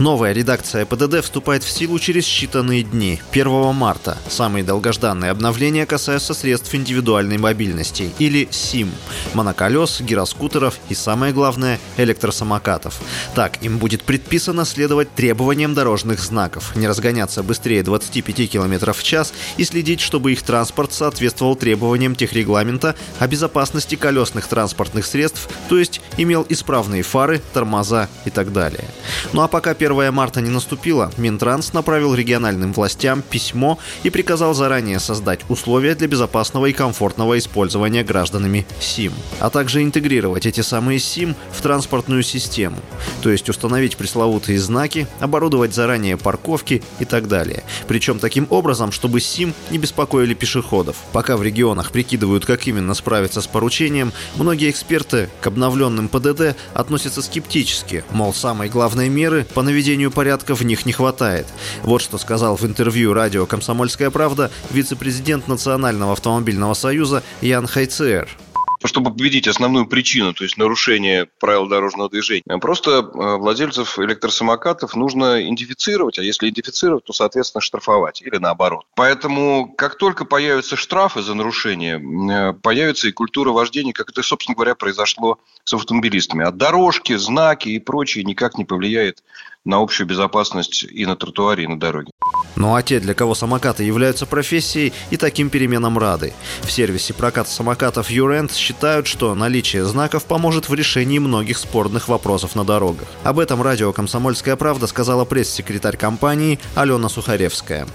Новая 0.00 0.32
редакция 0.32 0.86
ПДД 0.86 1.22
вступает 1.22 1.62
в 1.62 1.70
силу 1.70 1.98
через 1.98 2.24
считанные 2.24 2.82
дни, 2.84 3.20
1 3.32 3.74
марта. 3.74 4.16
Самые 4.30 4.64
долгожданные 4.64 5.30
обновления 5.30 5.84
касаются 5.84 6.32
средств 6.32 6.74
индивидуальной 6.74 7.36
мобильности, 7.36 8.10
или 8.18 8.48
СИМ, 8.50 8.90
моноколес, 9.34 10.00
гироскутеров 10.00 10.78
и, 10.88 10.94
самое 10.94 11.34
главное, 11.34 11.78
электросамокатов. 11.98 12.98
Так, 13.34 13.62
им 13.62 13.76
будет 13.76 14.02
предписано 14.04 14.64
следовать 14.64 15.14
требованиям 15.14 15.74
дорожных 15.74 16.20
знаков, 16.20 16.74
не 16.76 16.88
разгоняться 16.88 17.42
быстрее 17.42 17.82
25 17.82 18.50
км 18.50 18.94
в 18.94 19.02
час 19.02 19.34
и 19.58 19.64
следить, 19.64 20.00
чтобы 20.00 20.32
их 20.32 20.40
транспорт 20.40 20.94
соответствовал 20.94 21.56
требованиям 21.56 22.16
техрегламента 22.16 22.94
о 23.18 23.26
безопасности 23.26 23.96
колесных 23.96 24.46
транспортных 24.46 25.04
средств, 25.04 25.46
то 25.68 25.78
есть 25.78 26.00
имел 26.16 26.46
исправные 26.48 27.02
фары, 27.02 27.42
тормоза 27.52 28.08
и 28.24 28.30
так 28.30 28.50
далее. 28.54 28.86
Ну 29.34 29.42
а 29.42 29.48
пока 29.48 29.72
1 29.72 29.89
1 29.90 30.12
марта 30.12 30.40
не 30.40 30.50
наступило, 30.50 31.10
Минтранс 31.16 31.72
направил 31.72 32.14
региональным 32.14 32.72
властям 32.72 33.22
письмо 33.22 33.78
и 34.02 34.10
приказал 34.10 34.54
заранее 34.54 35.00
создать 35.00 35.40
условия 35.48 35.94
для 35.94 36.08
безопасного 36.08 36.66
и 36.66 36.72
комфортного 36.72 37.38
использования 37.38 38.04
гражданами 38.04 38.66
СИМ, 38.80 39.12
а 39.40 39.50
также 39.50 39.82
интегрировать 39.82 40.46
эти 40.46 40.60
самые 40.60 40.98
СИМ 40.98 41.34
в 41.52 41.62
транспортную 41.62 42.22
систему, 42.22 42.78
то 43.22 43.30
есть 43.30 43.48
установить 43.48 43.96
пресловутые 43.96 44.58
знаки, 44.60 45.06
оборудовать 45.18 45.74
заранее 45.74 46.16
парковки 46.16 46.82
и 46.98 47.04
так 47.04 47.28
далее. 47.28 47.64
Причем 47.88 48.18
таким 48.18 48.46
образом, 48.50 48.92
чтобы 48.92 49.20
СИМ 49.20 49.54
не 49.70 49.78
беспокоили 49.78 50.34
пешеходов. 50.34 50.96
Пока 51.12 51.36
в 51.36 51.42
регионах 51.42 51.92
прикидывают, 51.92 52.46
как 52.46 52.66
именно 52.66 52.94
справиться 52.94 53.40
с 53.40 53.46
поручением, 53.46 54.12
многие 54.36 54.70
эксперты 54.70 55.28
к 55.40 55.46
обновленным 55.46 56.08
ПДД 56.08 56.56
относятся 56.74 57.22
скептически, 57.22 58.04
мол, 58.10 58.32
самой 58.32 58.68
главной 58.68 59.08
меры 59.08 59.46
по 59.54 59.62
наведению 59.62 59.79
наведению 59.80 60.10
порядка 60.10 60.54
в 60.54 60.62
них 60.62 60.84
не 60.84 60.92
хватает. 60.92 61.46
Вот 61.84 62.02
что 62.02 62.18
сказал 62.18 62.54
в 62.54 62.66
интервью 62.66 63.14
радио 63.14 63.46
«Комсомольская 63.46 64.10
правда» 64.10 64.50
вице-президент 64.70 65.48
Национального 65.48 66.12
автомобильного 66.12 66.74
союза 66.74 67.22
Ян 67.40 67.66
Хайцер 67.66 68.28
чтобы 68.84 69.10
победить 69.10 69.46
основную 69.46 69.86
причину, 69.86 70.32
то 70.32 70.44
есть 70.44 70.56
нарушение 70.56 71.26
правил 71.38 71.66
дорожного 71.66 72.08
движения. 72.08 72.58
Просто 72.60 72.90
э, 72.90 73.36
владельцев 73.36 73.98
электросамокатов 73.98 74.94
нужно 74.96 75.42
идентифицировать, 75.42 76.18
а 76.18 76.22
если 76.22 76.48
идентифицировать, 76.48 77.04
то, 77.04 77.12
соответственно, 77.12 77.60
штрафовать 77.60 78.22
или 78.22 78.36
наоборот. 78.36 78.86
Поэтому, 78.94 79.72
как 79.76 79.96
только 79.96 80.24
появятся 80.24 80.76
штрафы 80.76 81.22
за 81.22 81.34
нарушение, 81.34 82.00
э, 82.00 82.52
появится 82.54 83.08
и 83.08 83.12
культура 83.12 83.50
вождения, 83.50 83.92
как 83.92 84.10
это, 84.10 84.22
собственно 84.22 84.54
говоря, 84.54 84.74
произошло 84.74 85.38
с 85.64 85.74
автомобилистами. 85.74 86.44
А 86.44 86.50
дорожки, 86.50 87.14
знаки 87.16 87.68
и 87.68 87.78
прочее 87.78 88.24
никак 88.24 88.56
не 88.56 88.64
повлияет 88.64 89.22
на 89.64 89.78
общую 89.78 90.06
безопасность 90.06 90.84
и 90.84 91.04
на 91.04 91.16
тротуаре, 91.16 91.64
и 91.64 91.66
на 91.66 91.78
дороге. 91.78 92.10
Ну 92.56 92.74
а 92.74 92.82
те, 92.82 93.00
для 93.00 93.14
кого 93.14 93.34
самокаты 93.34 93.84
являются 93.84 94.26
профессией, 94.26 94.92
и 95.10 95.16
таким 95.16 95.50
переменам 95.50 95.98
рады. 95.98 96.32
В 96.62 96.70
сервисе 96.70 97.14
проката 97.14 97.50
самокатов 97.50 98.10
Юрент 98.10 98.52
считают, 98.52 99.06
что 99.06 99.34
наличие 99.34 99.84
знаков 99.84 100.24
поможет 100.24 100.68
в 100.68 100.74
решении 100.74 101.18
многих 101.18 101.58
спорных 101.58 102.08
вопросов 102.08 102.54
на 102.54 102.64
дорогах. 102.64 103.08
Об 103.24 103.38
этом 103.38 103.62
радио 103.62 103.92
«Комсомольская 103.92 104.56
правда» 104.56 104.86
сказала 104.86 105.24
пресс-секретарь 105.24 105.96
компании 105.96 106.58
Алена 106.74 107.08
Сухаревская. 107.08 107.86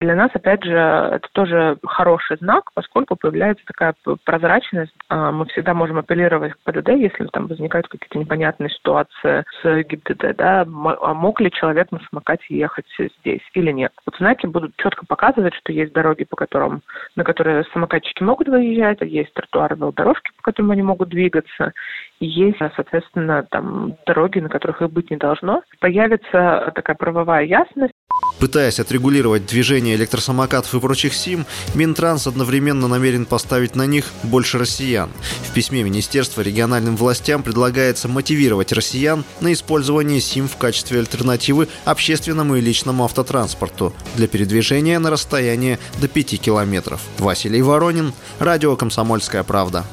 Для 0.00 0.14
нас, 0.14 0.30
опять 0.32 0.62
же, 0.62 0.76
это 0.76 1.28
тоже 1.32 1.76
хороший 1.84 2.36
знак, 2.36 2.70
поскольку 2.72 3.16
появляется 3.16 3.64
такая 3.66 3.94
прозрачность. 4.24 4.94
А, 5.08 5.32
мы 5.32 5.46
всегда 5.46 5.74
можем 5.74 5.98
апеллировать 5.98 6.52
к 6.52 6.58
ПДД, 6.58 6.90
если 6.90 7.26
там 7.26 7.48
возникают 7.48 7.88
какие-то 7.88 8.16
непонятные 8.16 8.70
ситуации 8.70 9.44
с 9.60 9.82
ГИБДД, 9.82 10.36
да, 10.36 10.60
а 10.60 11.14
мог 11.14 11.40
ли 11.40 11.50
человек 11.50 11.90
на 11.90 11.98
самокате 12.10 12.44
ехать 12.50 12.86
здесь 12.96 13.42
или 13.54 13.72
нет. 13.72 13.92
Вот 14.06 14.14
знаки 14.18 14.46
будут 14.46 14.76
четко 14.76 15.04
показывать, 15.04 15.54
что 15.54 15.72
есть 15.72 15.92
дороги, 15.92 16.22
по 16.22 16.36
которым, 16.36 16.82
на 17.16 17.24
которые 17.24 17.64
самокатчики 17.72 18.22
могут 18.22 18.46
выезжать, 18.46 19.00
есть 19.00 19.34
тротуары, 19.34 19.74
велодорожки, 19.74 20.30
по 20.36 20.44
которым 20.44 20.70
они 20.70 20.82
могут 20.82 21.08
двигаться, 21.08 21.72
есть, 22.20 22.58
соответственно, 22.58 23.42
там 23.50 23.96
дороги, 24.06 24.38
на 24.38 24.48
которых 24.48 24.80
их 24.80 24.90
быть 24.90 25.10
не 25.10 25.16
должно. 25.16 25.62
Появится 25.80 26.70
такая 26.74 26.94
правовая 26.94 27.44
ясность, 27.44 27.94
Пытаясь 28.38 28.78
отрегулировать 28.78 29.46
движение 29.46 29.96
электросамокатов 29.96 30.74
и 30.74 30.80
прочих 30.80 31.14
СИМ, 31.14 31.44
Минтранс 31.74 32.26
одновременно 32.26 32.86
намерен 32.86 33.26
поставить 33.26 33.74
на 33.74 33.86
них 33.86 34.06
больше 34.22 34.58
россиян. 34.58 35.10
В 35.48 35.52
письме 35.52 35.82
Министерства 35.82 36.42
региональным 36.42 36.96
властям 36.96 37.42
предлагается 37.42 38.06
мотивировать 38.06 38.72
россиян 38.72 39.24
на 39.40 39.52
использование 39.52 40.20
СИМ 40.20 40.48
в 40.48 40.56
качестве 40.56 41.00
альтернативы 41.00 41.68
общественному 41.84 42.56
и 42.56 42.60
личному 42.60 43.04
автотранспорту 43.04 43.92
для 44.14 44.28
передвижения 44.28 44.98
на 44.98 45.10
расстояние 45.10 45.78
до 46.00 46.06
5 46.06 46.40
километров. 46.40 47.00
Василий 47.18 47.62
Воронин, 47.62 48.12
Радио 48.38 48.76
«Комсомольская 48.76 49.42
правда». 49.42 49.84